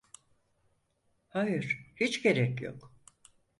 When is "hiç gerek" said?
1.95-2.61